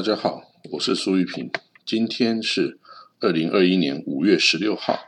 [0.00, 1.50] 大家好，我是苏玉平。
[1.84, 2.78] 今天是
[3.20, 4.98] 二零二一年五月十六号。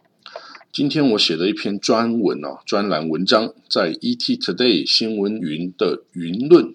[0.71, 6.75] 今天我写了一篇专文哦，专栏文章在 ET Today 新闻云的云论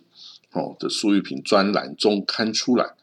[0.51, 2.95] 哦的苏玉平专栏中刊出来。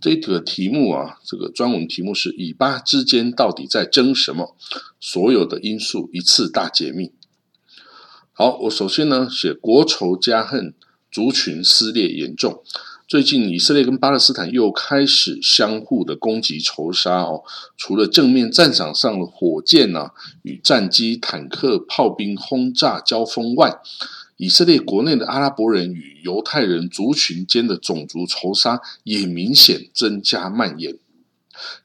[0.00, 4.56] 这个题目啊，这个专文题目是以巴之间到底在争什么？
[4.98, 7.12] 所有的因素一次大解密。
[8.32, 10.72] 好，我首先呢写国仇家恨，
[11.12, 12.64] 族群撕裂严重。
[13.14, 17.44] 最近以色列跟巴勒斯坦又开始相互的攻击仇杀哦。
[17.76, 20.10] 除了正面战场上的火箭呐
[20.42, 23.72] 与战机、坦克、炮兵轰炸交锋外，
[24.36, 30.98] 以色列国内的阿拉伯人与犹太人族群间的种族仇杀也明显增加蔓延。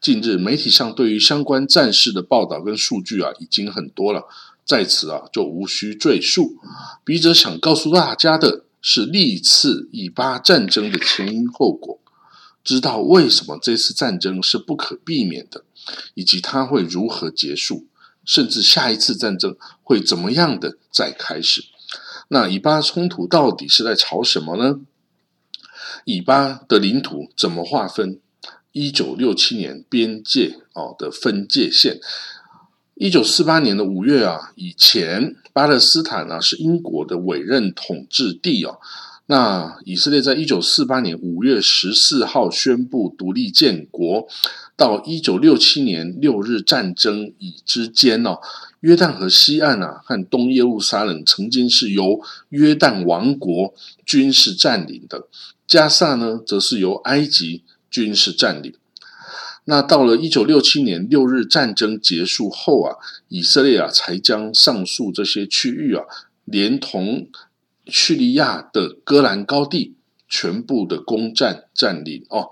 [0.01, 4.23] 近日媒体上对于相关战事的报道跟数据啊，已经很多了。
[4.65, 6.55] 在此啊，就无需赘述。
[7.03, 11.99] 笔者想告诉大家的是，历次以巴战争的前因后果，
[12.63, 15.63] 知道为什么这次战争是不可避免的，
[16.13, 17.87] 以及它会如何结束，
[18.23, 21.63] 甚至下一次战争会怎么样的再开始。
[22.29, 24.79] 那以巴冲突到底是在吵什么呢？
[26.05, 28.19] 以巴的领土怎么划分？
[28.71, 31.99] 一九六七年边界哦的分界线。
[32.93, 38.79] 一九四八年的五月啊，以前巴勒斯坦呢是英国的委任统治地哦。
[39.25, 44.25] 那以色列在一九四八年五月十四号宣布独立建国，
[44.77, 48.39] 到一九六七年六日战争以之间哦，
[48.79, 53.73] 约旦河西岸啊和东耶路撒冷曾经是由约旦王国
[54.05, 55.27] 军事占领的，
[55.67, 58.73] 加萨呢则是由埃及军事占领。
[59.69, 62.97] 那到了一九六七年六日战争结束后啊，
[63.27, 66.03] 以色列啊才将上述这些区域啊，
[66.43, 67.27] 连同
[67.85, 69.95] 叙利亚的戈兰高地
[70.27, 72.49] 全部的攻占占领哦。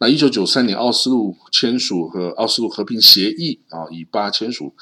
[0.00, 4.74] 那一九九三年奥斯陆签署和奥斯陆和平协议啊，以巴签署。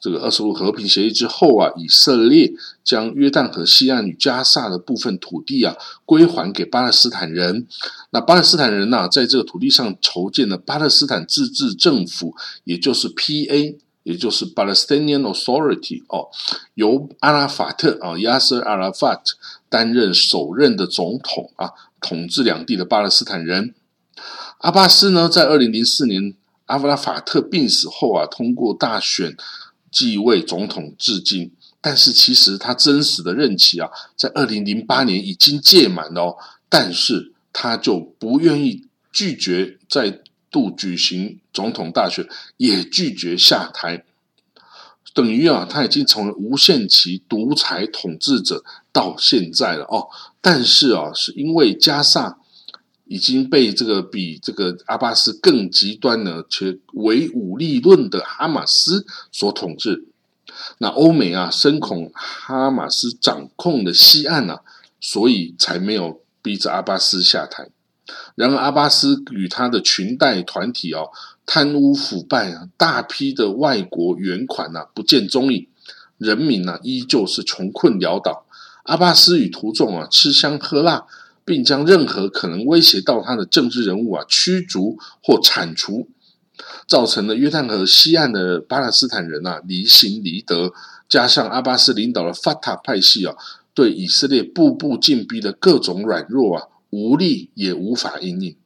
[0.00, 2.50] 这个二十五和平协议之后啊，以色列
[2.82, 7.66] 将约旦河西岸与加萨的部分土地啊归还给巴勒斯坦人。
[8.08, 12.34] 那巴勒斯坦人呢，在这个土地上筹建了巴勒斯坦自治政府，
[12.64, 16.28] 也就是 P.A.，也就是 Palestinian Authority 哦，
[16.72, 19.20] 由阿拉法特啊，Yasser Arafat
[19.68, 23.74] 担任首任的总统啊，统治两地的巴勒斯坦人。
[24.60, 26.34] 阿巴斯呢，在二零零四年
[26.64, 29.36] 阿拉法特病死后啊，通过大选。
[29.90, 36.36] 继位总统至今，但是其实他真实的任期啊，在二零零八年已经届满了哦，
[36.68, 40.20] 但是他就不愿意拒绝再
[40.50, 44.04] 度举行总统大选，也拒绝下台，
[45.14, 50.08] 等于啊，他已经成为无限期独裁统治者到现在了哦。
[50.40, 52.39] 但是啊，是因为加上。
[53.10, 60.06] 已经被这个比这个阿巴斯更极端呢，且唯武力论的哈马斯所统治。
[60.78, 64.60] 那欧美啊，深恐哈马斯掌控的西岸啊，
[65.00, 67.68] 所以才没有逼着阿巴斯下台。
[68.36, 71.10] 然而，阿巴斯与他的裙带团体哦，
[71.44, 75.66] 贪污腐败啊，大批的外国援款呐，不见踪影，
[76.16, 78.46] 人民呢，依旧是穷困潦倒。
[78.84, 81.08] 阿巴斯与徒众啊，吃香喝辣。
[81.44, 86.08] 并将任何可能威胁到他的政治人物啊驱逐或铲除，
[86.86, 90.72] 造成了约旦河西岸的巴勒斯坦人啊离心离德，
[91.08, 93.34] 加上阿巴斯领导的法塔派系啊
[93.74, 98.56] 对以色列步步进逼的各种软弱啊无力也无法应应，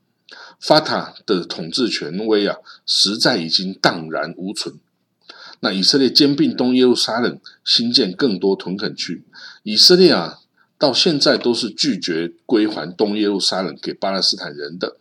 [0.60, 4.74] 法塔的统治权威啊实在已经荡然无存。
[5.60, 9.24] 那以色列兼并东耶路撒冷，新建更多屯垦区，
[9.62, 10.40] 以色列啊。
[10.78, 14.96] 到现在都是拒绝归还东耶路撒冷给巴勒斯坦人的。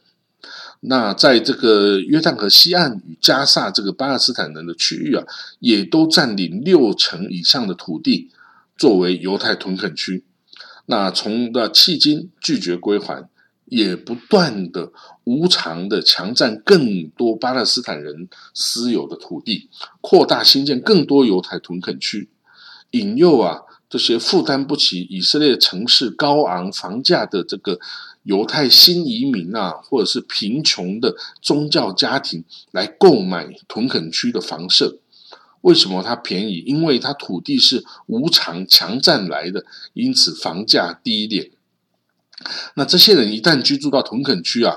[0.81, 5.23] 那在这个约旦河西岸与加萨这个巴勒斯坦人的区域啊，
[5.59, 8.29] 也都占领六成以上的土地
[8.77, 10.25] 作为犹太屯垦区。
[10.85, 13.29] 那从的迄今拒绝归还，
[13.65, 14.91] 也不断的
[15.23, 19.69] 无偿的强占更多巴勒斯坦人私有的土地，
[20.01, 22.29] 扩大新建更多犹太屯垦区，
[22.91, 23.61] 引诱啊。
[23.93, 27.79] 这些负担不起以色列城市高昂房价的这个
[28.23, 34.97] 犹太新移民啊，或者是贫穷的宗教家庭来购买屯垦区的房舍，
[35.61, 36.63] 为什么它便宜？
[36.65, 39.63] 因为它土地是无偿强占来的，
[39.93, 41.51] 因此房价低一点。
[42.73, 44.75] 那这些人一旦居住到屯垦区啊，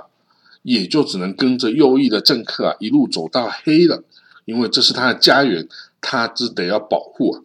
[0.63, 4.05] 也就只能跟着右翼的政客啊一路走到黑了，
[4.45, 5.67] 因为这是他的家园，
[6.03, 7.41] 他只得要保护啊。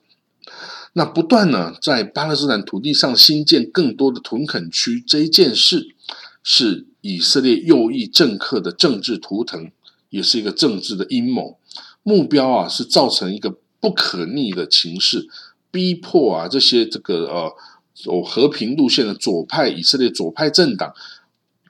[0.94, 5.96] 那不断呢，在巴勒斯坦土地上新建更多的屯垦区这一件事，
[6.44, 9.72] 是以色列右翼政客的政治图腾，
[10.10, 11.58] 也是一个政治的阴谋。
[12.04, 15.30] 目标啊，是造成一个不可逆的情势，
[15.72, 17.56] 逼迫啊这些这个呃
[17.94, 20.94] 走和平路线的左派以色列左派政党，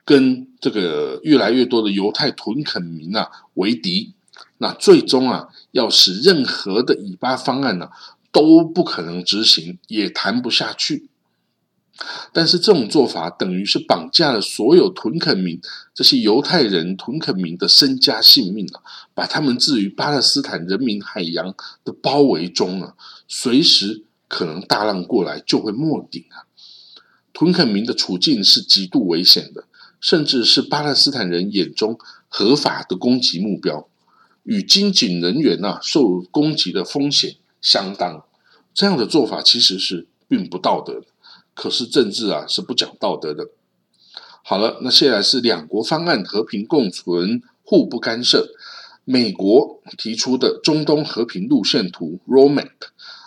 [0.04, 4.14] 跟这个越来越多的犹太屯垦民啊为敌。
[4.58, 7.90] 那最终啊，要使任何的以巴方案呢
[8.32, 11.08] 都不可能执行，也谈不下去。
[12.32, 15.60] 但是这种做法等于是绑架了所有屯垦民
[15.94, 18.80] 这些犹太人屯垦民的身家性命啊，
[19.14, 22.94] 把他们置于巴勒斯坦人民海洋的包围中啊，
[23.28, 26.48] 随时可能大浪过来就会没顶啊。
[27.34, 29.64] 屯垦民的处境是极度危险的，
[30.00, 33.86] 甚至是巴勒斯坦人眼中合法的攻击目标，
[34.44, 38.26] 与军警人员呐受攻击的风险相当。
[38.74, 41.06] 这样的做法其实是并不道德的。
[41.54, 43.48] 可是政治啊是不讲道德的。
[44.42, 48.52] 好了，那现在是两国方案和平共存、互不干涉。
[49.04, 52.70] 美国提出的中东和平路线图 （Roadmap）。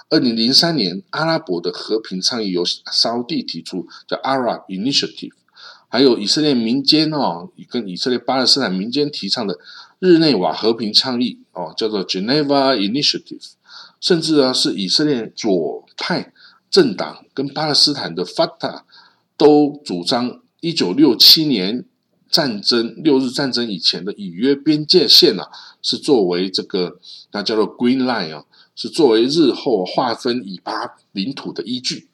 [0.10, 5.34] 二零零三年，阿拉伯的和平倡议由沙地提出，叫 Arab Initiative。
[5.88, 9.58] 还有以色列民间哦，跟以色列巴勒斯坦民间提倡的
[10.00, 13.52] 日内瓦和平倡议哦，叫做 Geneva Initiative。
[14.06, 16.32] 甚至啊，是以色列左派。
[16.70, 18.82] 政党跟巴勒斯坦的 Fata
[19.36, 21.86] 都主张，一九六七年
[22.30, 25.50] 战争六日战争以前的以约边界线啊，
[25.82, 27.00] 是作为这个
[27.32, 32.10] 那叫做 Green Line 啊，是作为日后划分以巴领土的依据。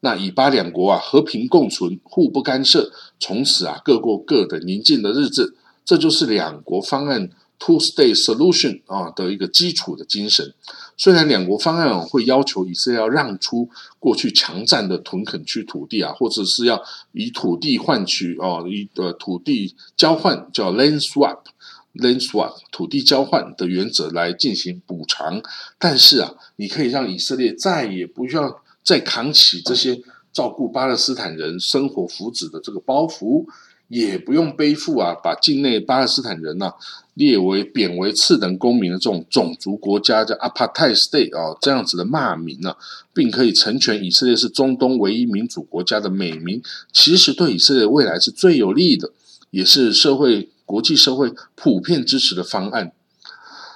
[0.00, 2.90] 那以巴两国啊和平共存，互不干涉，
[3.20, 5.54] 从此啊各过各的宁静的日子，
[5.84, 7.28] 这就是两国方案。
[7.58, 10.52] Two-state solution 啊的一个基础的精神，
[10.96, 16.82] 虽然两国方案会要求以色列要让出过去强占的屯垦区土地啊，或者是要
[17.12, 25.42] 以土地换取哦，以呃土地交换叫 land swap，land swap 土地交换的原则来进行补偿，
[25.78, 30.00] 但是啊，你可以让以色列再也不需要再扛起这些
[30.32, 33.44] 照顾巴勒斯坦人生活福祉的这个包袱。
[33.88, 36.72] 也不用背负啊，把境内巴勒斯坦人呐
[37.14, 42.76] 列为贬为次等公民的这种种族国家叫 apartheid state 啊这样子的骂名啊，
[43.14, 46.60] 并可以成全以色列是中东唯一民主国家的美名，
[46.92, 49.12] 其实对以色列未来是最有利的，
[49.50, 52.92] 也是社会国际社会普遍支持的方案。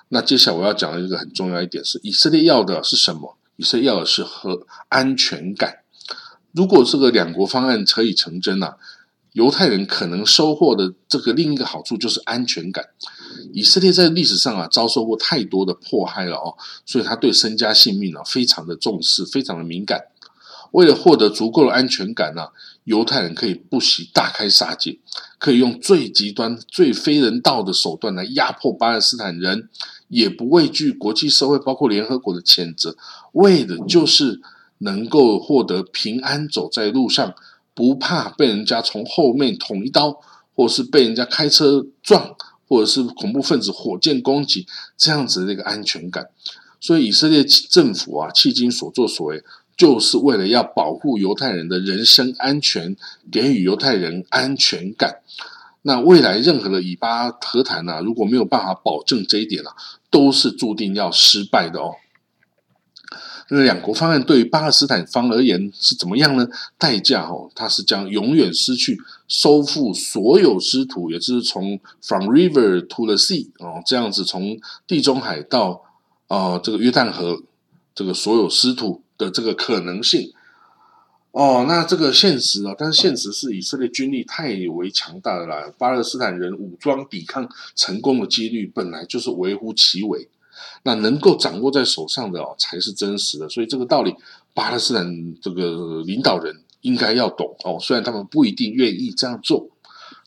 [0.09, 3.37] 那接下来我要讲的一个很重要一点是，以色列要的是什么？
[3.57, 5.79] 以色列要的是和安全感。
[6.51, 8.77] 如果这个两国方案可以成真啊。
[9.33, 12.85] 犹太人可能收获的这个另一个好处就是安全感。
[13.53, 16.55] 以色列在历史上啊遭受过太多的迫害了哦，
[16.85, 20.01] 所以他对身家性命啊非常的重视，非常的敏感。
[20.73, 22.49] 为了获得足够的安全感呢，
[22.85, 24.99] 犹太人可以不惜大开杀戒，
[25.39, 29.69] 可以用最极端、最非人道的手段来压迫巴勒斯坦人，
[30.09, 32.97] 也不畏惧国际社会包括联合国的谴责，
[33.33, 34.41] 为的就是
[34.79, 37.35] 能够获得平安走在路上。
[37.81, 40.21] 不怕被人家从后面捅一刀，
[40.55, 42.37] 或者是被人家开车撞，
[42.69, 44.67] 或者是恐怖分子火箭攻击，
[44.99, 46.29] 这样子的一个安全感。
[46.79, 49.43] 所以以色列政府啊，迄今所作所为，
[49.79, 52.95] 就是为了要保护犹太人的人身安全，
[53.33, 55.23] 给予犹太人安全感。
[55.81, 59.73] 那未来任何的以巴和谈呢，如果没有办法保证这一点啊，
[60.11, 61.95] 都是注定要失败的哦。
[63.53, 66.47] 那两国方案对于巴勒斯坦方而言是怎么样呢？
[66.79, 75.83] 代价哦，它是将永远失去收复所有失土，也就是从 from river to the sea 哦，这样子从地中海到
[76.29, 77.43] 啊这个约旦河
[77.93, 80.33] 这个所有失土的这个可能性
[81.33, 81.65] 哦。
[81.67, 90.29] 那这个现实啊，但是现实是以色列军力太为强大了啦，巴勒斯坦人武装抵抗成功的几率本来就是微乎其微。
[90.83, 93.49] 那能够掌握在手上的哦，才是真实的。
[93.49, 94.15] 所以这个道理，
[94.55, 97.79] 巴勒斯坦这个领导人应该要懂哦。
[97.81, 99.69] 虽然他们不一定愿意这样做。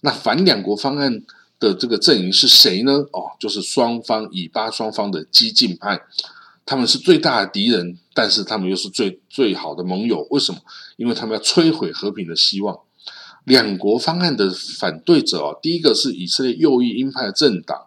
[0.02, 1.24] 那反两国方案
[1.60, 2.92] 的这个阵营是谁呢？
[3.12, 6.00] 哦，就是双方以巴双方的激进派，
[6.66, 10.28] 他们是最大的敌人，但是他们又是最最好的盟友。
[10.30, 10.60] 为什么？
[10.98, 12.78] 因为他们要摧毁和平的希望。
[13.46, 17.78] 两国方案的反对者哦，第一个是以色列右翼鹰派的政党，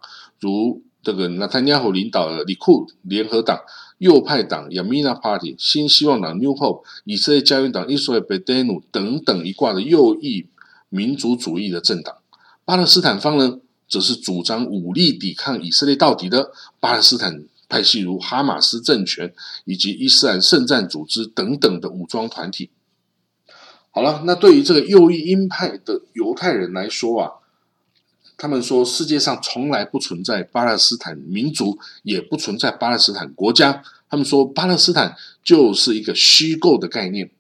[0.41, 0.83] 如。
[1.07, 3.61] 这个纳坦尼亚胡领导的里库联合党、
[3.99, 10.49] 右派党 Yamina Party、新希望党 New Hope、以色列家园党 Israel Bedenu 等等一挂的右翼
[10.89, 12.17] 民族主义的政党。
[12.65, 19.33] 巴勒斯坦方呢，则是主张武力抵抗以色列到底的巴勒斯坦派系，如哈马斯政权
[19.65, 22.71] 以及伊斯兰圣战组织等等的武装团体。
[23.93, 27.31] 好了，那对于这个右翼鹰派的犹太人来说啊，
[28.37, 33.83] 他们说世界上从来不存在巴勒斯坦民族，也不存在巴勒斯坦国家。
[34.09, 37.31] 他们说巴勒斯坦就是一个虚构的概念。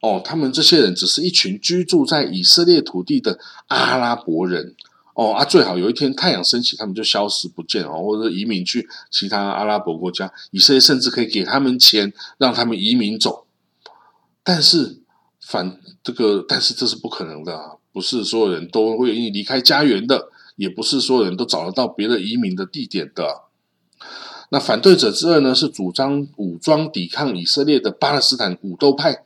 [0.00, 4.76] 哦，他们这些人只是一群居住在以色列土地的阿拉伯人。
[5.14, 10.32] 哦啊，最好有一天太阳升起，他们就消失不见哦，或者移民去其他阿拉伯国家。
[10.52, 13.44] 以色列甚至可以给他们钱，让他们移民走。
[14.44, 15.00] 但是
[15.40, 17.72] 反这个，但是这是不可能的啊！
[17.92, 23.42] 不是所有人都会愿意离开家园的，也不是所有人都找得到别的移民的地点的。
[24.50, 29.24] 那反对者之二呢，是主张武装抵抗以色列的巴勒斯坦武斗派。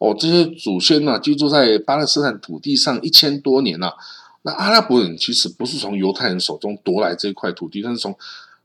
[0.00, 3.94] 哦，这些祖先呢，居住在巴勒斯坦土地上一千多年了。
[4.42, 8.12] 那阿拉伯人其实不是从犹太人手中夺来这块土地，但是从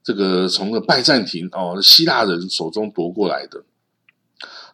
[0.03, 3.63] 这个从个拜占庭哦希腊人手中夺过来的。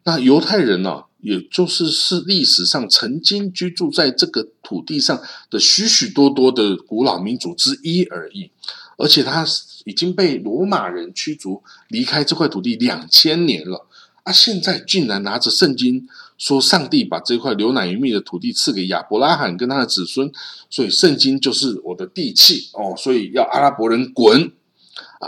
[0.06, 8.52] 那犹太人呢，也就是是历史上曾经居住在这个土地上的许许多多的古老民族之一而已，
[8.98, 9.46] 而且他
[9.86, 13.88] 已经被罗马人驱逐离开这块土地两千年了。
[14.24, 16.08] 啊，现在竟然拿着圣经
[16.38, 20.32] 说上帝把这块流奶与蜜的土地赐给亚伯拉罕跟他的子孙，
[20.70, 24.52] 所以圣经就是我的地契哦，所以要阿拉伯人滚。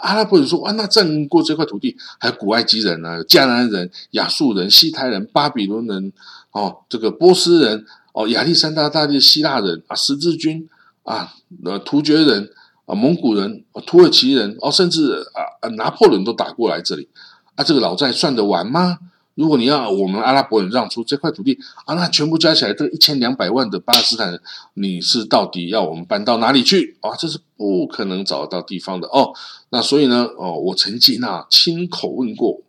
[0.01, 6.11] 阿拉伯人说：“啊，那占过这块土地，还有古埃及人呢，迦南人、亚述人、希泰人、巴比伦人，
[6.51, 10.67] 哦，这个波斯人，哦，亚历山大大帝希腊人啊，十字军
[11.03, 11.33] 啊，
[11.63, 12.49] 呃，突厥人
[12.85, 15.25] 啊，蒙古人、土耳其人，哦，甚至
[15.61, 17.07] 啊，拿破仑都打过来这里。”
[17.55, 18.97] 啊，这个老债算得完吗？
[19.35, 24.41] 如果你要我们阿拉伯人让出这块土地啊，那全部加起来这一千两百万的巴勒斯坦人，
[24.75, 27.15] 你是到底要我们搬到哪里去啊？
[27.17, 29.33] 这是不可能找得到地方的哦。
[29.69, 32.61] 那所以呢，哦，我曾经啊亲口问过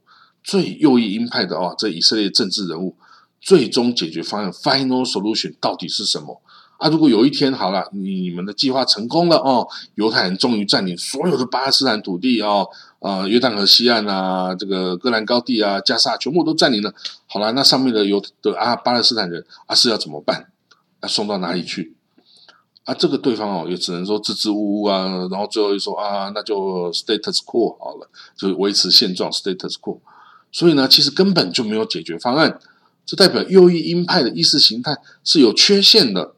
[0.42, 2.96] 最右翼鹰派的哦，这以色列政治人物，
[3.40, 6.42] 最终解决方案 （final solution） 到底是什么？
[6.78, 12.68] 啊，如果有一天好了，你们的计划成功了哦，犹太人终于占领所有的巴勒斯坦土地哦，
[13.06, 16.92] 啊，约旦河西岸啊，这个戈兰高地啊，加沙全部都占领了。
[17.28, 20.48] 好了，那上面的犹的啊巴勒斯坦人啊是要怎么办？
[21.02, 21.94] 要送到哪里去？
[22.82, 29.98] 啊，这个对方哦也只能说支支吾吾啊，然后最后又说啊，那就 status quo 好了，就维持现状 status quo。
[30.50, 32.58] 所以呢，其实根本就没有解决方案，
[33.04, 36.32] 这代表右翼鹰派的意识形态是有缺陷的。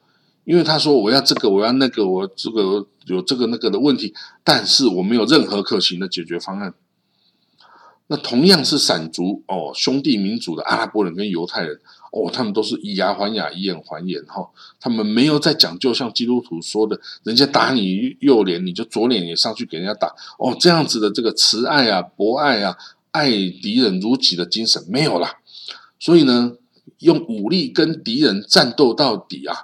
[0.49, 6.73] 因为他说我要这个，我要那个，我这个有这个那个的问题，但是我没有任何可行的解决方案。
[8.07, 11.79] 那同样是散族哦，兄弟民族的阿拉伯人跟犹太人
[12.13, 14.49] 哦，他们都是以牙还牙，以眼还眼哈。
[14.81, 22.75] 他们没有在讲究像基督徒说的，人家打你右脸，你就左脸也上去给人家打哦，这样子的这个慈爱啊、博爱啊、
[23.11, 25.29] 爱敌人如己的精神没有了。
[26.01, 26.55] 所以呢，
[27.01, 29.55] 用武力跟敌人战斗到底啊！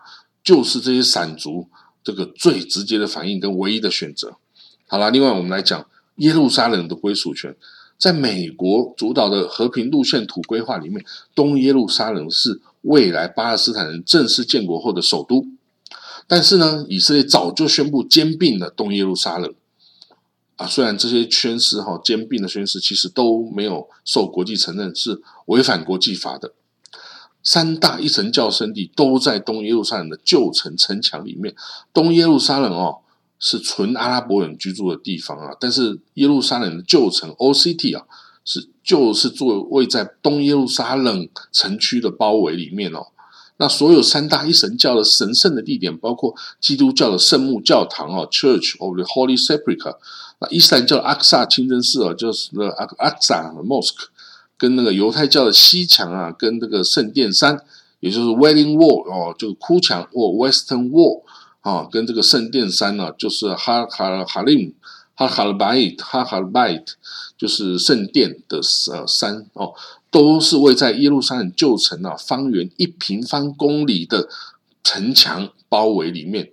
[0.44, 1.66] 就是这些散族
[2.04, 4.36] 这个最直接的反应跟唯一的选择。
[4.86, 5.84] 好了，另外我们来讲
[6.16, 7.56] 耶路撒冷的归属权，
[7.98, 11.02] 在美国主导的和平路线图规划里面，
[11.34, 15.46] 东耶路撒冷是未来巴勒斯坦人正式建国后的首都。
[16.26, 19.52] 但是呢，以色列早就宣布兼并了东耶路撒冷。
[20.56, 26.52] 啊，虽然这些宣誓哈兼并的宣誓其实都没有受国际承认，是违反国际法的。
[27.44, 31.54] 三大一神教圣地都在东耶路撒冷的旧城城墙里面。
[31.92, 33.00] 东耶路撒冷哦，
[33.38, 35.54] 是纯阿拉伯人居住的地方啊。
[35.60, 38.02] 但是耶路撒冷的旧城 O.C.T 啊，
[38.46, 43.08] 是就是作位在东耶路撒冷城区的包围里面哦。
[43.58, 49.96] 那所有三大一神教的神圣的地点，包括基督教的圣母教堂哦 （Church of the Holy Sepulchre），
[50.40, 54.06] 那伊斯兰教的阿克萨清真寺哦，就是那阿阿克萨 Mosque。
[54.56, 57.60] 跟那个犹太教的西墙啊，跟这个圣殿山，
[58.00, 61.22] 也就是 Wailing Wall 哦，就是哭墙或 Western Wall
[61.60, 64.74] 啊，跟这个圣殿山呢，就是哈哈哈林
[65.14, 66.84] 哈哈尔拜哈哈尔拜
[67.36, 68.60] 就是圣殿的
[68.92, 69.74] 呃山哦，
[70.10, 74.28] 都是位在耶路撒冷旧城啊，方圆一平方公里的
[74.82, 76.50] 城墙包围里面。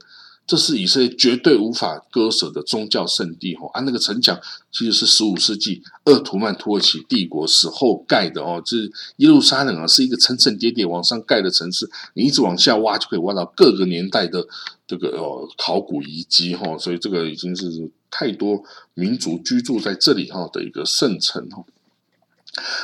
[0.51, 4.37] 这是以色列绝对无法割舍的宗教圣地哦，啊，那个城墙
[4.69, 8.61] 其实是十五世纪鄂图曼土耳其帝国时候盖的哦。
[8.65, 8.75] 这
[9.15, 14.45] 耶路撒冷啊，是一个层层叠叠往上盖的城市，你一直往下挖就可以挖到各个年代的
[14.85, 16.77] 这个哦考古遗迹哈。
[16.77, 18.61] 所以这个已经是太多
[18.93, 21.63] 民族居住在这里哈的一个圣城哈。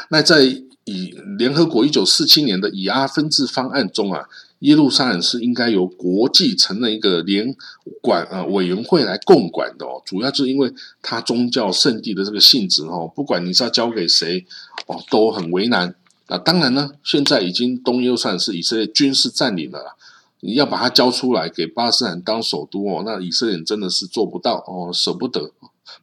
[0.09, 0.45] 那在
[0.85, 4.23] 以联合国一九四七年的以阿分治方案中啊。
[4.59, 7.55] 耶路撒冷是应该由国际承认一个联
[8.01, 14.45] 管呃委员会来共管的哦，主要是因为它宗教圣地的这个性质哦，不管你是要交给谁
[14.87, 15.93] 哦，都很为难。
[16.27, 19.95] 那当然呢，现在已经东耶路撒冷是以色列军事占领了，
[20.39, 25.51] 你要把它交出来给巴勒斯坦当首都哦，那以色列真的是做不到哦，舍不得，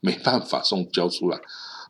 [0.00, 1.40] 没办法送交出来。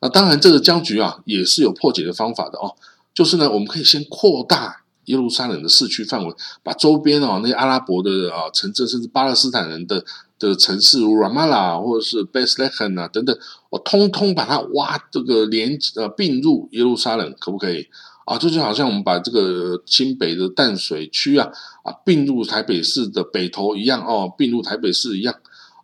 [0.00, 2.74] 那当然，这个僵局啊，也是有破解的方法的哦，
[3.14, 10.04] 就是呢，我们可以先扩大耶路撒冷的市区范围，把周边哦那些阿拉伯的啊城镇，甚至巴勒斯坦人的。
[10.36, 13.34] 的城市如 Ramallah 或者是 Bethlehem 啊等等，
[13.70, 17.86] 我通通把它挖这个连呃并入耶路撒冷，可不可以
[18.26, 18.36] 啊？
[18.36, 21.48] 这就好像我们把这个新北的淡水区啊
[21.84, 25.34] 啊并入台北市的北投一样哦，并入台北市一样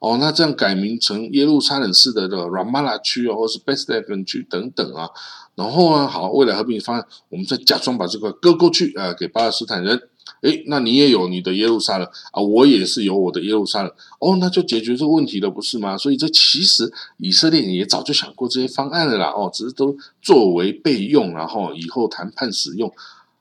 [0.00, 5.08] 哦，那这样改名成耶路撒冷市的的 Ramallah 区啊，或是 Bethlehem 区等等啊，
[5.54, 10.08] 然后啊好，未来和平方案，我们再假装把这个割过去啊，给巴勒斯坦人。
[10.42, 15.98] 诶，那你也有你的耶路撒冷啊，我也是有我的耶路撒冷哦，那就解决这个问题了，不是吗？
[15.98, 22.90] 所以这其实以色列也早就想过这些方案了啦，哦，只是都作为备用，然后以后谈判使用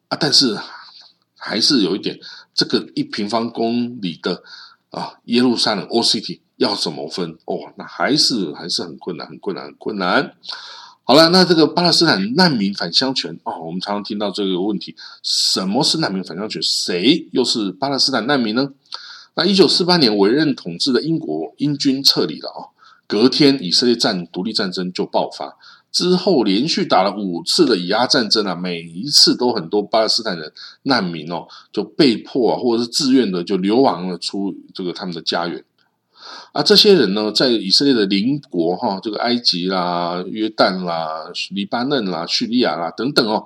[0.10, 0.18] 啊。
[0.20, 0.58] 但是
[1.38, 2.20] 还是有一点，
[2.54, 4.44] 这个一平方公里的
[4.90, 7.56] 啊耶路撒冷 OCT 要怎么分哦？
[7.78, 10.34] 那还是还是很困难，很困难，很困难。
[11.06, 16.62] 好了，那这个巴勒斯坦难民返乡权哦，我们常常听到这个问题：什么是难民返乡权？
[16.62, 18.74] 谁又是巴勒斯坦难民呢？
[19.36, 22.76] 那一九四八年委任统治的英国英军撤离了哦，
[23.08, 25.58] 隔天以色列战独立战争就爆发，
[25.94, 30.52] 之后连续打了五次的以阿战争啊，每一次都很多巴勒斯坦人
[30.84, 35.64] 难民哦，就被迫啊或者是自愿的就流亡了出这个他们的家园。
[36.52, 43.46] 啊，这些人呢，在以色列的邻国哈，这个埃及啦、约旦啦、黎巴嫩啦、叙利亚啦等等哦，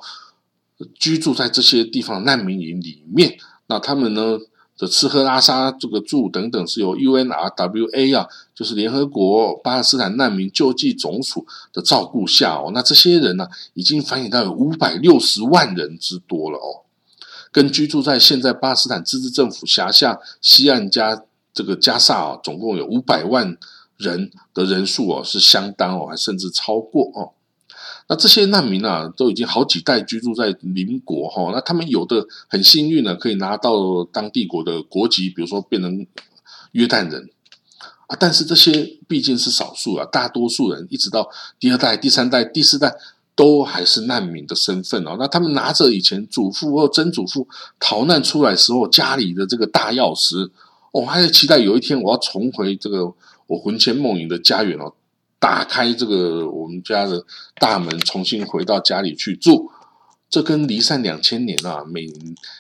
[0.98, 3.38] 居住在这些地方难民营里面。
[3.68, 4.40] 那他们呢
[4.78, 12.72] 的吃喝拉撒这个住等等，是由 UNRWA 啊，就是联合国巴勒斯坦难民救济总署的照顾下哦。
[12.74, 16.88] 那这些人呢，已经繁衍到有五百六十万人之多了哦，
[17.52, 21.24] 跟居住在现在巴勒斯坦自治政府辖下西岸加。
[21.54, 23.58] 这个加萨啊，总共有五百万
[23.98, 27.32] 人的人数哦，是相当哦，还甚至超过哦。
[28.10, 31.52] 那这些难民啊，都已经好几代居住在邻国哈。
[31.54, 36.06] 那他们有的很幸运呢，可以拿到当地国的国籍，比如说变成
[36.72, 37.30] 约旦人
[38.08, 38.18] 啊。
[38.20, 42.94] 但是这些毕竟是少数啊，大多数人一直到第二代、第三代、第四代
[43.36, 45.16] 都还是难民的身份哦。
[45.20, 47.48] 那他们拿着以前祖父或曾祖父
[47.80, 50.50] 逃难出来时候家里的这个大钥匙。
[50.94, 53.12] 我还在期待有一天我要重回这个
[53.48, 54.94] 我魂牵梦萦的家园哦，
[55.40, 57.26] 打开这个我们家的
[57.56, 59.72] 大门，重新回到家里去住。
[60.30, 62.08] 这跟离散两千年啊，每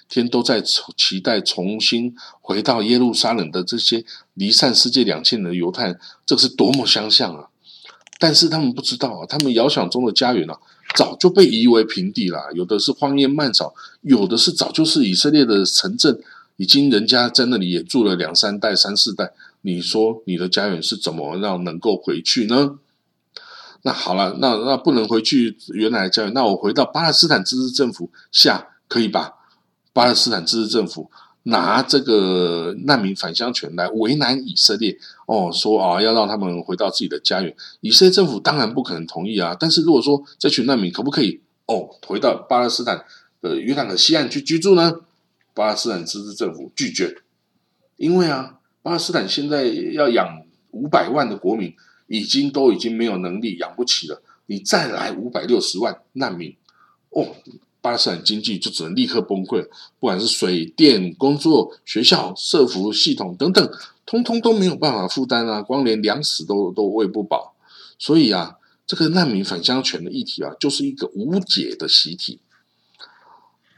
[0.10, 7.48] 天都在期待重新回到耶路撒冷的这些离散世界两千年的犹太人，这是多么相像啊！
[8.20, 10.58] 但是他们不知道啊，他们遥想中的家园啊，
[10.96, 12.52] 早就被夷为平地了。
[12.54, 16.20] 有的是荒烟蔓草，有的是早就是以色列的城镇。
[16.58, 22.78] 已经人家在那里也住了两三代、三四代，你说你的家园是怎么让能够回去呢？
[23.82, 29.34] 那好了，那那不能回去原来的家园，那我回到巴勒斯坦自治政府下可以吧？
[29.92, 31.12] 巴勒斯坦自治政府
[31.44, 39.58] 拿这个难民返乡权来为难以色列哦，说啊要让他们回到自己的家园，以色列政府当然不可能同意啊。
[39.60, 43.04] 但是如果说这群难民可不可以哦回到巴勒斯坦
[43.42, 44.94] 的约旦河西岸去居住呢？
[45.54, 47.16] 巴勒斯坦自治政府拒绝，
[47.98, 51.74] 因为啊，巴勒斯坦现在要养五百万的国民，
[52.08, 54.22] 已经都已经没有能力养不起了。
[54.48, 56.56] 你再来五百六十万难民，
[57.10, 57.36] 哦，
[57.82, 59.64] 巴勒斯坦经济就只能立刻崩溃。
[60.00, 63.72] 不管是水电、工作、学校、社服系统等等，
[64.06, 65.62] 通通都没有办法负担啊！
[65.62, 67.56] 光连粮食都都喂不饱，
[67.98, 72.40] 所以啊，这个难民返乡权的议题啊，就是一个无解的习题。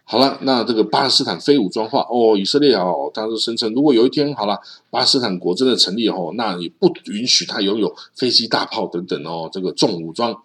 [0.08, 4.60] 好了，那这个巴勒斯坦非武装化哦，以色列哦，他是声称，如果有一天好了，
[4.92, 10.44] 巴勒斯坦国真的成立后，那也不允许他拥有飞机、大炮等等哦，这个重武装。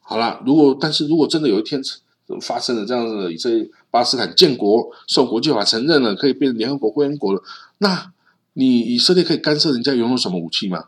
[0.00, 1.80] 好了，如果但是如果真的有一天
[2.42, 7.42] 发生了这样的以色列巴勒斯坦建国，受国际法承认了，可以变成联合国会员国了，
[7.78, 8.12] 那
[8.52, 10.84] 你以色列可以干涉人家拥有什么武器吗？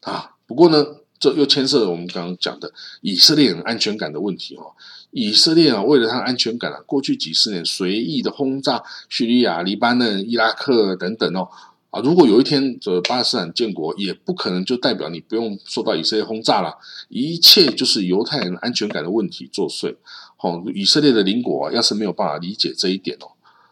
[0.00, 0.86] 啊，不过呢，
[1.20, 4.72] 这又牵涉了我们刚刚讲的以色列人安全感的问题哦。
[5.12, 11.48] 以色列啊，为了他的安全感啊，过去几十年随意的轰炸叙利亚、黎巴嫩、伊拉克等等哦
[11.90, 16.72] 啊，如果有一天这巴勒斯坦建国，也不可能就代表你不用受到以色列轰炸了，
[17.08, 19.96] 一切就是犹太人安全感的问题作祟。
[20.38, 23.26] 哦，以色列的邻国啊，要是没有办法理解这一点哦，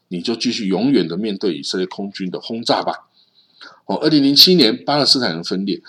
[0.09, 3.09] 你就继续永远的面对以色列空军的轰炸吧。
[3.87, 5.81] 哦，二零零七年巴勒斯坦人分裂，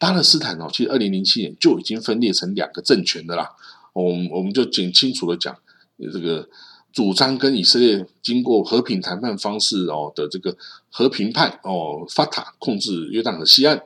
[0.00, 3.50] 巴勒斯坦哦，其实二零零七年就已经分裂成两个政权的啦。
[3.92, 5.54] 我们我们就简清楚的讲，
[6.10, 6.48] 这个
[6.90, 10.56] 主张跟以色列经过和平谈判方式哦的这个
[10.88, 13.82] 和平派哦法塔控制约旦河西岸，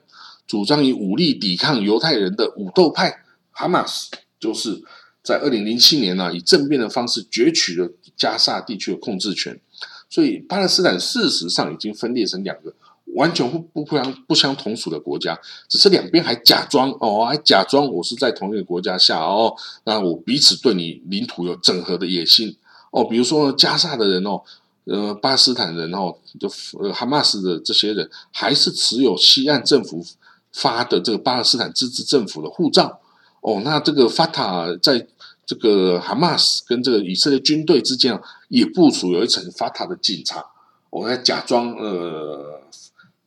[0.46, 4.80] 主张以武力抵抗犹太人的武斗派哈马斯，就是
[5.20, 9.60] 在二零零七年呢以政变的方式攫取了加沙地区的控制权。
[10.08, 12.72] 所以巴勒斯坦事实上已经分裂成两个。
[13.14, 22.56] 完全不不相不相同属的国家，只是两边还假装哦，还假装我是在同一个国家下哦，那我彼此对你领土有整合的野心
[22.90, 23.04] 哦。
[23.04, 24.42] 比如说加沙的人哦，
[24.84, 26.50] 呃，巴勒斯坦人哦，就
[26.80, 30.04] 呃哈马斯的这些人，还是持有西岸政府
[30.52, 32.98] 发的这个巴勒斯坦自治政府的护照
[33.42, 33.62] 哦。
[33.64, 35.06] 那这个法塔在
[35.46, 40.44] 这个哈马斯跟这个以色列军队之间也部署有一层法塔的警察，
[40.90, 42.60] 我在假装呃。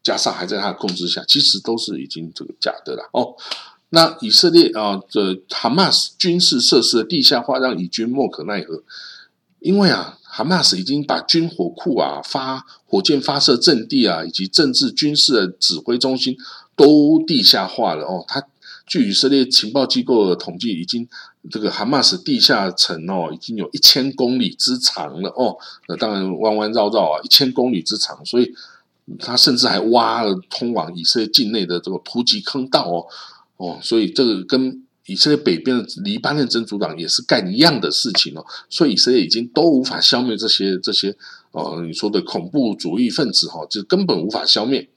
[0.08, 3.36] 加上还在他的控制下，其实都是已经这个假的了哦。
[3.90, 8.82] 那以色列啊，这哈马斯军事设施的地下化让以军莫可奈何，
[9.60, 16.38] 因为啊，哈马斯已经把军火库啊、发火箭发射阵地啊，以及政治军事的指挥中心
[16.74, 18.24] 都地下化了哦。
[18.30, 18.42] 他
[18.86, 21.06] 据以色列情报机构的统计，已经
[21.52, 25.58] 这个哈马斯地下层哦，已经有一千公里之长了哦。
[25.90, 28.54] 那当然弯弯绕绕啊，一千公里之长，所以。
[29.20, 33.06] 他甚至还挖了通往以色列境内的这个突击坑道哦
[33.58, 41.16] 哦，所以这个跟以色列北边的黎巴嫩真主党也是干一样的事情哦，所以以色列已经都无法消灭这些这些
[41.52, 44.90] 哦你说的恐怖主义分子哈，就根本无法消灭。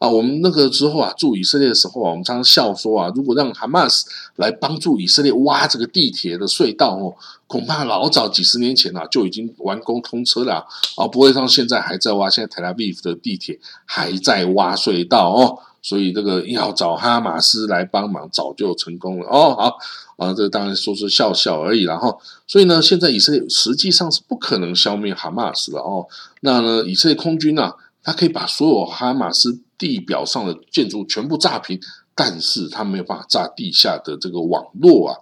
[0.00, 7.14] 啊，我们那个之后啊，住以色列的时候啊，我们常常笑说啊，如果让哈马斯来帮助以色列挖这个地铁的隧道哦，
[7.46, 12.30] 恐怕老早几十年前啊就已经完工通车了啊，不会像现在还在挖。
[12.30, 19.54] 现在 Tel Aviv 的地铁还在挖隧道哦，所以这个要找哈马斯来帮忙，早就成功了哦。
[19.54, 19.78] 好
[20.16, 26.06] 啊，这当然说是笑笑而已然后，所以呢，现在以色列实际上是不可能消灭哈马斯了哦。
[26.40, 29.60] 那呢，以色列空军呢，它可以把所有哈马斯。
[29.80, 31.80] 地表上的建筑全部炸平，
[32.14, 35.16] 但是他没有办法炸地下的这个网络啊。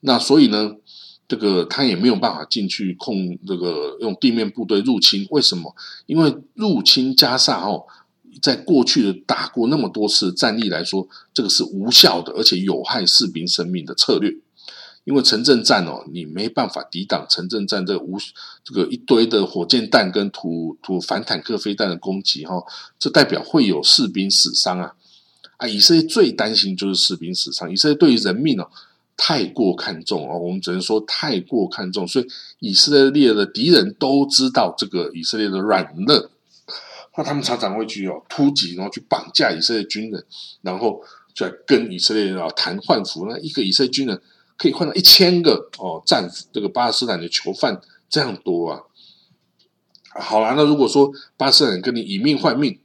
[0.00, 0.76] 那所以呢，
[1.26, 5.26] 这个他也没有办法进去控这个用地面部队入侵。
[5.30, 5.74] 为什么？
[6.06, 7.84] 因为入侵加沙哦，
[8.40, 14.32] 在过去的打过那么多次战役来说，这个是无效的，而且有害士兵生命的策略。
[15.08, 18.18] 因为城镇战哦，你没办法抵挡城镇战这无
[18.62, 22.62] 这个一堆的火箭弹跟土土反坦克飞弹的攻击哈，
[22.98, 24.92] 这代表会有士兵死伤啊
[25.56, 25.66] 啊！
[25.66, 28.68] 以色列最担心就是士兵死伤，以色列对于人命哦
[29.16, 32.26] 太过看重哦，我们只能说太过看重，所以
[32.58, 36.30] 以色列的敌人都知道这个以色列的软弱，
[37.16, 40.22] 那他们常常会去哦突击，然后去绑架以色列军人，
[40.60, 44.20] 然后就跟以色列人啊谈换俘，那一个以色列军人。
[44.58, 48.82] 可以换到一千个哦，战这个巴勒斯坦的囚犯这样多啊！
[50.20, 52.80] 好了，那如果说巴勒斯坦跟你以命换命，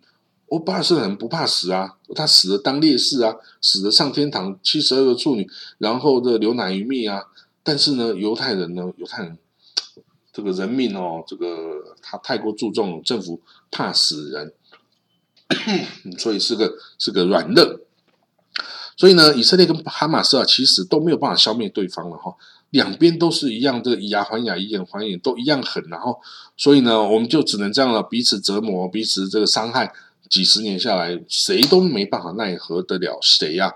[0.45, 7.23] 我巴勒斯坦人不怕死啊，他死了当烈士啊，死了上天堂，七十二个处女，然后的流奶与蜜啊。
[7.63, 9.37] 但是呢，犹太人呢，犹太人
[10.31, 14.53] 这个人命哦，这个他太过注重政府怕死人，
[16.19, 17.79] 所以是个是个软肋。
[18.95, 22.33] 所以呢，以色列跟哈马斯啊，其实都没有办法消灭对方了哈。
[22.69, 25.83] 两边都是一样，这个以牙还牙，以眼还眼，都一样狠。
[25.89, 26.19] 然后，
[26.57, 29.93] 所以呢，我们就只能这样了，彼此折磨，彼此这个伤害，
[30.27, 33.73] 几十年下来，谁都没办法奈何得了谁呀？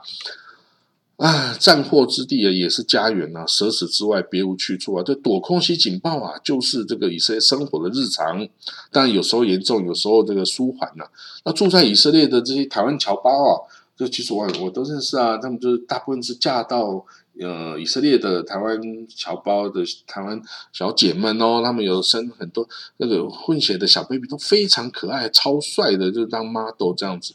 [1.17, 5.03] 啊，战祸之地啊，也是家园呐，舍此之外别无去处啊。
[5.05, 8.47] 这躲空袭警报啊，就是这个以色列生活的日常。
[8.91, 11.05] 当然，有时候严重，有时候这个舒缓呐。
[11.45, 13.61] 那住在以色列的这些台湾侨胞啊。
[13.97, 17.03] 这其实我我都认识啊，他们就是大部分是嫁到
[17.39, 20.39] 呃以色列的台湾侨胞的台湾
[20.71, 27.33] 小姐们哦，他们有生很多那个混血的小 baby 都非常可爱、超帅的，就当 model 这样子。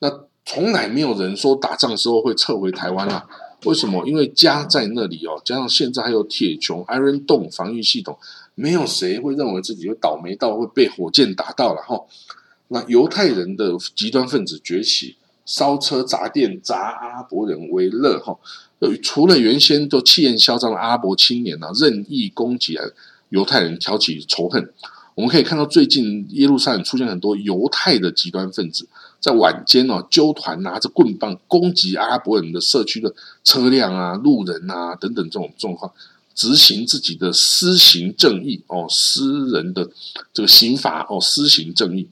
[0.00, 3.26] 那从来没有人说打仗的时候会撤回台湾啊？
[3.64, 4.06] 为什么？
[4.06, 8.18] 因为家在那里哦，加上现在还有铁穹 Iron Dome 防御系统，
[8.54, 12.04] 没有谁会认为自己会倒霉到会被火箭打到了哈。
[12.68, 15.16] 那犹太人的极端分子崛起。
[15.46, 18.36] 烧车砸店砸阿拉伯人为乐哈，
[19.02, 22.76] 除了原先都气焰嚣张的阿拉伯青年呢，任意攻击
[23.28, 24.68] 犹太人，挑起仇恨。
[25.14, 28.86] 我们可以看到，最近耶路撒冷出现很多犹太的极端分子，
[29.18, 35.90] 在晚间哦，纠团拿着棍棒攻击阿拉伯人的社区的车辆啊、路人啊等等这种状况，
[36.34, 39.88] 执行自己的私刑正义哦，私人的
[40.34, 42.06] 这个刑罚哦，私刑正义。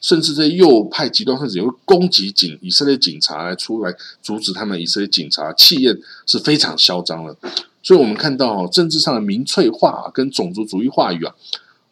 [0.00, 4.80] 甚至这右派极端分子也会攻击警以色列警察来出来阻止他们。
[4.80, 7.36] 以色列警察气焰是非常嚣张的，
[7.82, 11.34] 所以我们看到政治上的民粹化跟种族主义话语啊，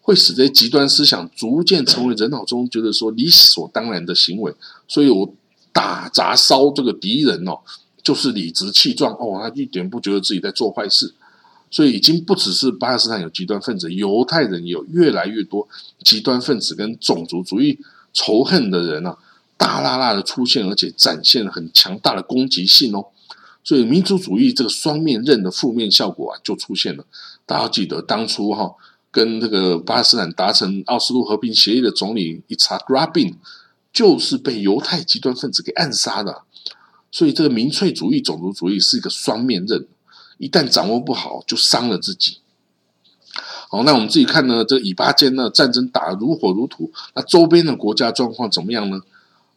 [0.01, 4.55] 会使这些极端思想逐渐成为人脑中觉得说理所当然的行为。
[4.87, 5.35] 所以我
[5.73, 7.59] 打砸烧这个敌人哦，
[8.03, 11.13] 就是理直气壮哦，他一点不觉得自己在做坏事。
[11.77, 15.69] 所以已经不只是巴勒斯坦有极端分子，犹太人有越来越多
[16.03, 17.79] 极端分子跟种族主义
[18.15, 19.19] 仇恨的人啊，
[19.59, 23.09] 大大大的出现，而且展现了很强大的攻击性哦。
[23.63, 27.05] 所以民族主义这个双面刃的负面效果啊，就出现了。
[27.45, 28.75] 大家记得当初哈，
[29.11, 33.37] 跟这个巴勒斯坦达成奥斯陆和平协议的总理伊查克拉宾，
[33.93, 36.41] 就是被犹太极端分子给暗杀的。
[37.13, 39.87] 所以这个民粹主义、种族主义是一个双面刃。
[40.39, 42.39] 一旦掌握不好，就伤了自己。
[43.69, 44.65] 好，那我们自己看呢？
[44.65, 49.01] 这以巴间呢战争打得如火如荼，那周边的国家状况怎么样呢？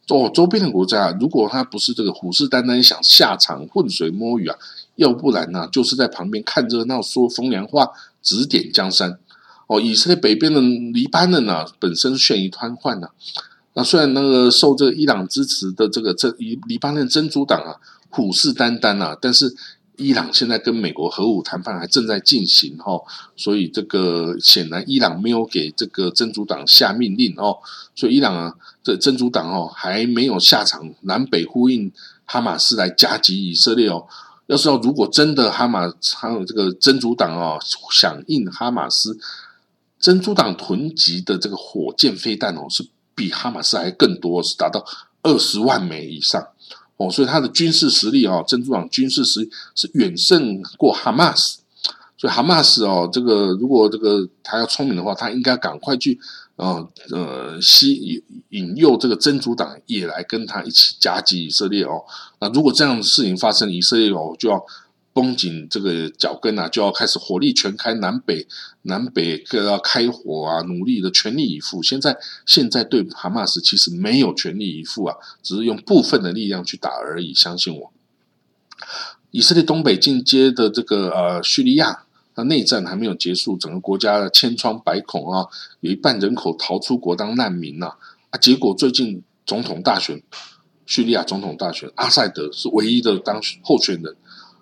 [0.08, 4.58] 哦，周边的国家如果他不是这个虎视眈眈想下场浑水摸鱼啊，
[4.96, 7.88] 要不然呢就是在旁边看热闹说风凉话
[8.20, 9.16] 指点江山。
[9.68, 13.08] 哦，以色列北边的黎巴嫩呢本身陷于瘫痪呢。
[13.74, 17.76] 那虽然那个受这个伊朗支持的这个这黎黎巴嫩真主党啊
[18.08, 19.54] 虎视眈眈啊，但是。
[20.00, 23.02] 伊朗现在跟美国核武谈判还正在进行哦，
[23.36, 27.58] 所以这个显然伊朗没有给这个真主党下命令哦，
[27.94, 31.92] 所以伊朗啊，这真主党哦还没有下场南北呼应
[32.24, 34.06] 哈马斯来夹击以色列哦。
[34.46, 35.82] 要知道，如果真的哈马
[36.16, 37.58] 还有这个真主党哦
[37.92, 39.16] 响应哈马斯，
[40.00, 42.84] 真主党囤积的这个火箭飞弹哦是
[43.14, 44.84] 比哈马斯还更多，是达到
[45.22, 46.48] 二十万枚以上。
[47.00, 51.60] 哦，所以他的军事实力啊，真主党军事实力是远胜过哈马斯。
[52.18, 56.20] 所以哈马斯哦，这个如果这个他要聪明的话，他应该赶快去
[56.56, 62.04] 呃呃吸引引诱这个真主党也来跟他一起夹击以色列哦。
[62.38, 64.62] 那如果这样的事情发生，以色列哦就要。
[65.12, 68.46] 绷紧这个脚跟啊，就要开始火力全开，南北
[68.82, 71.82] 南北各要开火啊，努力的全力以赴。
[71.82, 77.34] 现在现在对哈马斯其实没有全力以赴啊，只是用部分的力量去打而已。
[77.34, 77.92] 相信我，
[79.32, 82.04] 以色列东北进阶的这个呃叙利亚，
[82.36, 85.46] 那内战还没有结束，整个国家千疮百孔啊，
[85.80, 87.94] 有一半人口逃出国当难民呐
[88.30, 88.38] 啊！
[88.38, 90.22] 结果最近总统大选，
[90.86, 94.16] 叙利亚总统大选，阿塞德是唯一的当候选人。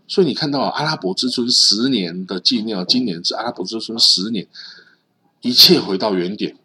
[0.08, 4.48] 所以你看到阿拉伯之春十年的纪念，今年是阿拉伯之春十年，
[5.42, 6.56] 一切回到原点，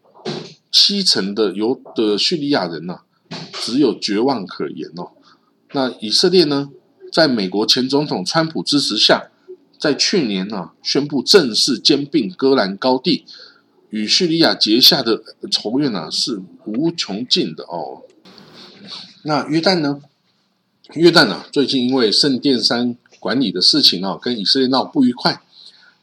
[0.72, 3.02] 七成的有的叙利亚人呐，
[3.52, 5.12] 只有绝望可言哦。
[5.74, 6.70] 那以色列呢，
[7.12, 9.30] 在美国前总统川普支持下，
[9.78, 13.26] 在去年呢宣布正式兼并戈兰高地，
[13.90, 18.04] 与叙利亚结下的仇怨呢是无穷尽的哦。
[19.24, 20.02] 那约旦呢？
[20.94, 22.96] 约旦啊，最近因为圣殿山。
[23.24, 25.42] 管理的事情哦，跟以色列闹不愉快。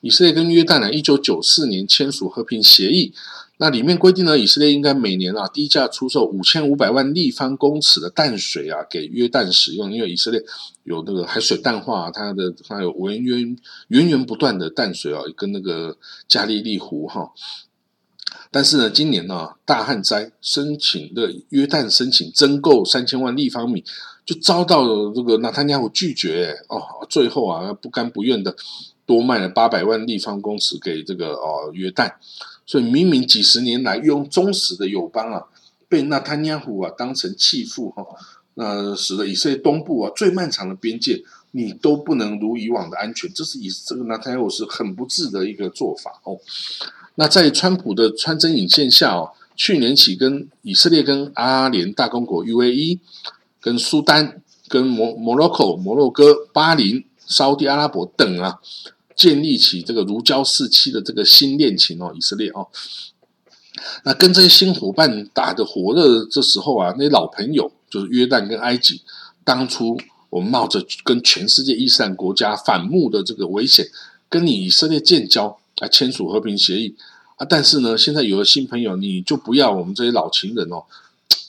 [0.00, 3.12] 以色列跟约旦呢，一九九四年签署和平协议，
[3.59, 10.42] 那里面规定呢，以色列应该每年啊低价出售五千五百万立方公尺的淡水啊给约旦使用，因为以色列
[10.85, 13.56] 有那个海水淡化，它的它有源源
[13.88, 17.33] 源源不断的淡水啊，跟那个加利利湖哈。
[18.50, 23.85] 但是呢，今年呢大旱灾，申请的约旦申请增购三千万立方米。
[24.31, 28.55] 就遭到了这个纳坦尼亚胡拒绝哦，最后啊不甘不愿的
[29.05, 32.12] 多卖了八百万立方公尺给这个哦约旦，
[32.64, 35.43] 所以明明几十年来用忠实的友邦啊，
[35.88, 38.07] 被纳坦尼亚胡啊当成弃妇哈，
[38.55, 46.38] 那使得以色列东部啊最漫长的边界你都不能如以往的安全，这是以这个纳坦尼亚胡是很不智的一个做法哦。
[47.16, 53.01] 那在川普的穿针引线下哦，去年起跟以色列跟阿联大公国 UAE。
[53.61, 58.59] 跟苏丹、跟摩摩洛哥、摩洛哥、巴林、沙地阿拉伯等啊，
[59.14, 62.66] 建立起这个如胶似漆的这个新恋情哦，以色列哦，
[64.05, 69.03] 那跟这些新伙伴打得火热，这时候啊，那老朋友就是约旦跟埃及，
[69.44, 69.99] 当初
[70.31, 73.87] 我们冒着跟全世界伊斯兰国家反目的这个危险，
[74.29, 76.96] 跟你以色列建交啊签署和平协议
[77.37, 80.85] 啊，但是呢，现在有了新朋友，你就不要我们这些老情人哦。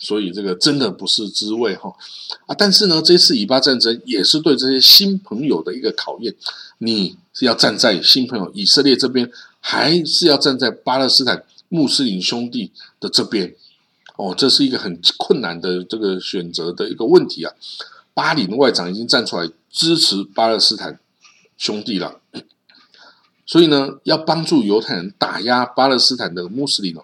[0.02, 1.94] 所以这个真的不是滋味哈
[2.48, 2.56] 啊！
[2.58, 6.36] 但是呢，这次以巴战争也是对这些新朋友的一个考验。
[6.80, 13.54] 你是要站在新朋友以色列这边，还是要站在巴勒斯坦穆斯林兄弟的这边？
[14.18, 17.54] 哦，这是一个很困难的这个选择的一个问题啊！
[18.16, 21.00] 巴林外长已经站出来支持巴勒斯坦
[21.58, 22.20] 兄弟了，
[23.46, 27.04] 所以呢，要帮助犹太人打压巴勒斯坦的穆斯林哦。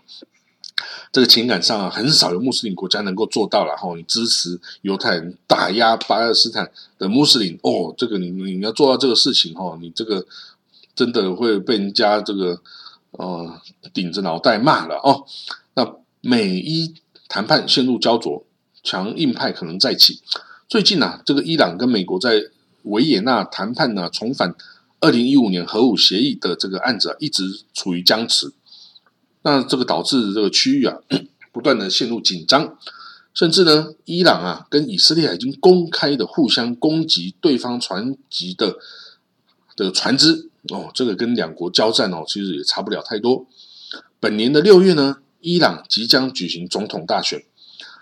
[1.12, 3.96] 这个情感上啊，很少有穆斯林国家能够做到了哈。
[3.96, 10.26] 你支持犹太人打压巴勒斯坦的穆斯林哦，这个你你要做到这个事情哈，你这个
[10.96, 12.62] 真的会被人家这个
[13.12, 13.60] 呃
[13.94, 15.26] 顶着脑袋骂了哦。
[15.74, 16.94] 那美伊
[17.28, 18.44] 谈判陷入焦灼，
[18.84, 20.22] 强硬派可能再起。
[20.68, 22.44] 最近啊，这个伊朗跟美国在
[22.84, 24.54] 维也纳谈判呢，重返
[25.00, 28.52] 二零一五年核武协议的这个案子啊，一直处于僵持。
[29.48, 30.98] 那这个导致这个区域啊，
[31.54, 32.78] 不断的陷入紧张，
[33.34, 38.76] 甚至呢，伊朗啊跟以色列已经公开的互相攻击对方船籍的
[39.78, 43.48] 的船只哦，这个跟两国交战哦，其实也差不了太多。
[44.20, 47.42] 本年的六月呢，伊朗即将举行总统大选，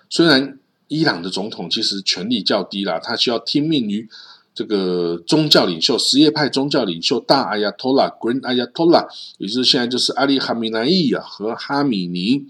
[0.10, 0.58] 虽然。
[0.88, 4.08] 伊朗的总统其实权力较低啦，他需要听命于
[4.56, 9.06] 这个宗教领袖、什叶派宗教领袖大阿亚托拉 （Grand Ayatollah），
[9.38, 12.46] 也就是现在就是阿里哈米南伊啊和哈米尼。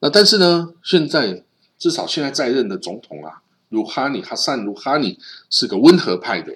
[0.00, 1.42] 那但是呢，现在
[1.78, 6.52] 至少现在在任的总统啊，如哈尼哈桑如哈尼是个温和派的，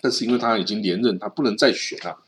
[0.00, 2.18] 但是因为他已经连任，他不能再选了。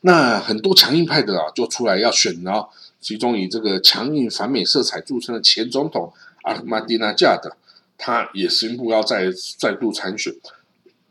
[0.00, 2.68] 那很多强硬派的啊，就出来要选了，
[3.00, 6.12] 其中以这个强硬反美色彩著称的前总统。
[6.42, 7.56] 阿马蒂纳加的，
[7.96, 10.34] 他也宣布要再再度参选。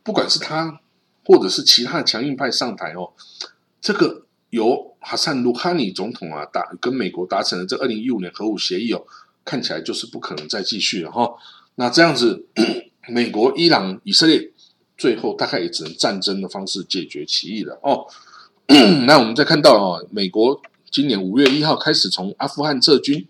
[0.08, 0.80] 不管是他，
[1.26, 3.12] 或者是其他的强硬派上台哦，
[3.82, 9.06] 这个由哈桑鲁哈尼总统啊达跟美国达成的这二零一五年核武协议哦，
[9.44, 11.30] 看起来就是不可能再继续了哈。
[11.76, 12.46] 那这样子，
[13.10, 14.50] 美国、伊朗、以色列
[14.98, 18.08] 最后大概也只能战争的方式解决歧义了哦。
[19.06, 23.28] 那我们再看到哦，美国今年五月一号开始从阿富汗撤军。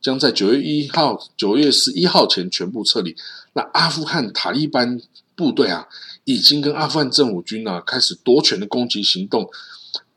[0.00, 3.16] 将在九月一号、九月十一号前全部撤离。
[3.54, 5.00] 那阿富汗塔利班
[5.38, 5.86] 部队啊，
[6.24, 9.48] 已经跟阿富汗政府军啊开始夺权的攻击行动，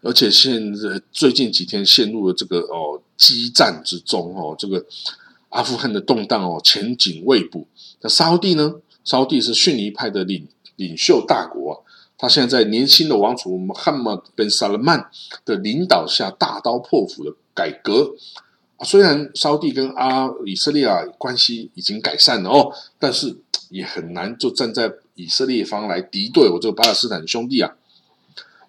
[0.02, 4.56] 而且现在最近几天陷入了这个哦激战之中哦。
[4.58, 4.84] 这个
[5.50, 7.68] 阿富汗的动荡哦，前景未卜。
[8.02, 8.74] 那沙地呢？
[9.04, 11.78] 沙地是逊尼派的领领袖大国，啊
[12.18, 15.10] 他现在在年轻的王储穆罕默德·萨勒曼
[15.46, 18.16] 的领导下，大刀破斧的改革。
[18.84, 23.38] 虽然沙地跟阿以色列啊关系已经改善了哦，但是
[23.70, 27.76] 也很难就站在以色列方来敌对我这个巴勒斯坦兄弟啊。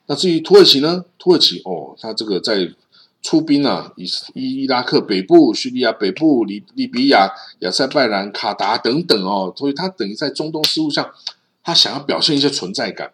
[0.07, 1.05] 那至于土耳其呢？
[1.19, 2.73] 土耳其哦，他这个在
[3.23, 11.09] 出兵啊，以伊伊拉克北部、叙利亚北部、利利比亚、亚塞拜然、卡达等等哦，所以他等于在中东事务上，
[11.63, 13.13] 他想要表现一些存在感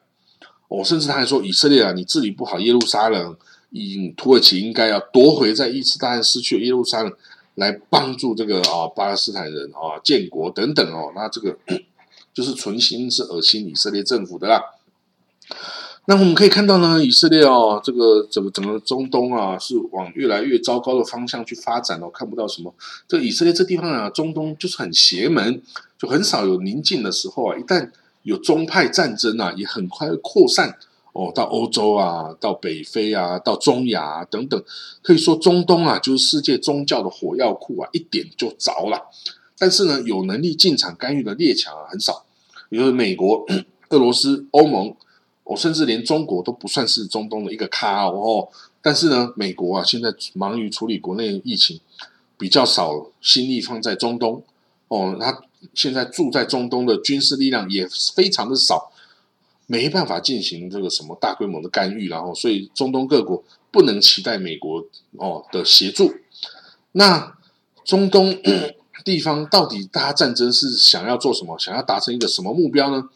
[0.68, 3.36] 哦，甚至他还说以色列啊，你治理不好耶路撒冷。
[3.70, 7.12] 以土耳其应该要夺回在一次大战失去的耶路撒冷，
[7.56, 11.54] 来帮助这个啊巴勒斯坦人啊建国等等哦，那这个
[12.38, 14.62] 就是存心是恶心以色列政府的啦。
[16.04, 22.72] 那我们可以看到呢，以色列哦，这个整个整个中东啊，是往越来越糟糕的方向去发展哦，看不到什么。
[23.08, 25.60] 这以色列这地方啊，中东就是很邪门，
[25.98, 27.58] 就很少有宁静的时候啊。
[27.58, 27.90] 一旦
[28.22, 30.78] 有宗派战争啊，也很快扩散。
[31.12, 34.62] 哦，到欧洲啊，到北非啊，到中亚啊、等等，
[35.02, 39.08] 可以说中东啊，就是世界宗教的火药库啊，一点就着了。
[39.58, 42.24] 但是呢，有能力进场干预的列强啊很少，
[42.68, 43.46] 比如美国、
[43.90, 44.94] 俄罗斯、欧盟，
[45.44, 48.48] 哦，甚至连中国都不算是中东的一个咖哦。
[48.80, 51.80] 但是呢，美国啊，现在忙于处理国内疫情，
[52.36, 54.42] 比较少心力放在中东。
[54.88, 55.42] 哦，他
[55.74, 58.92] 现在住在中东的军事力量也非常的少。
[59.70, 64.82] 没办法进行这个什么大规模的干预，然后所以中东各国不能期待美国
[65.18, 66.10] 哦的协助。
[66.92, 67.36] 那
[67.84, 68.34] 中东
[69.04, 71.58] 地方到底大家战争是想要做什么？
[71.58, 73.08] 想要达成一个什么目标呢？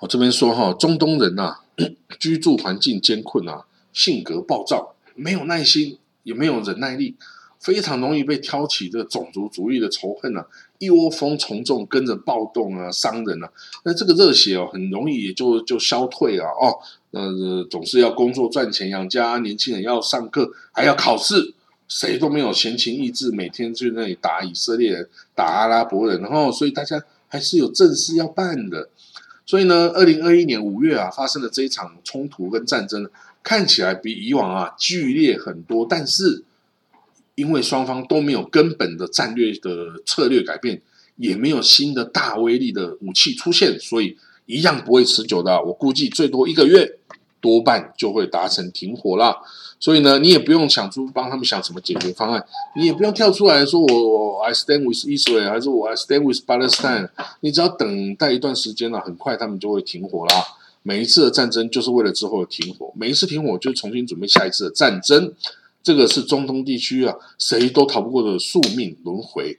[0.00, 1.58] 我这边说哈，中东人呐，
[2.18, 7.16] 居住环境艰困啊，性格暴躁，没有耐心，也没有忍耐力。
[7.58, 10.46] 非常容易被挑起这种族主义的仇恨啊，
[10.78, 13.50] 一窝蜂从众，跟着暴动啊，伤人啊。
[13.82, 16.46] 那这个热血哦，很容易也就就消退啊。
[16.46, 16.78] 哦，
[17.10, 21.54] 呃，总是要工作赚钱养家，年轻人要上课，还要考试，
[21.88, 28.88] 谁都没有闲情逸致，每天去那里打以色列人，打阿拉伯人，然后所以大家还是有正事要办的。
[29.44, 33.08] 所以呢，二零二一年五月啊，发生的这一场冲突跟战争，
[33.42, 36.44] 看起来比以往啊剧烈很多，但是。
[37.36, 40.80] 因为双方都没有根本的战略的策略改变，
[41.16, 44.16] 也没有新的大威力的武器出现，所以
[44.46, 45.62] 一样不会持久的。
[45.62, 46.98] 我估计最多一个月，
[47.46, 49.36] 多半就会达成停火了。
[49.78, 52.44] 所以呢，你也不用想出帮他们想什么解决方案，
[52.74, 57.10] 你也不用跳出来说我 I stand with Israel，还是我 I stand with Palestine。
[57.40, 60.44] 你只要等待一段时间了，很快他们就会停火啦。
[60.82, 65.32] 每一次的战争就是为了之后的停火，每一次停火就重新准备下一次的战争。
[65.82, 69.56] 这个是中东地区啊，谁都逃不过的宿命轮回。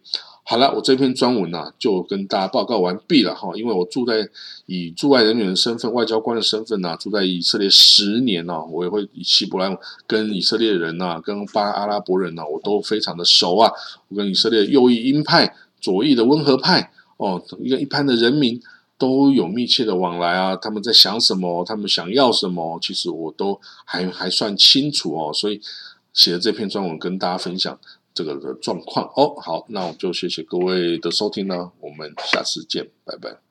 [0.50, 3.52] 好了，我这篇专文呢就跟大家报告完毕了哈。
[3.54, 4.26] 因为我住在
[4.66, 9.78] 以驻外人员的身份、外交官的身份呢，住在以色列十年呢，我也会以希伯来
[10.08, 13.70] 跟以色列人呐、跟巴阿拉伯人呐，我都非常的熟啊。
[14.08, 18.58] 我跟以色列右翼鹰派、左翼的温和派哦，一个一般的人民
[18.98, 20.56] 都有密切的往来啊。
[20.56, 21.66] 他们在想什么？
[21.66, 22.80] 他们想要什么？
[22.82, 25.34] 其实我都还还算清楚哦。
[25.34, 25.60] 所以
[26.14, 27.78] 写的这篇专文跟大家分享。
[28.18, 33.47] 这个的状况哦，好，那我就谢谢各位的收听呢，我们下次见，拜拜。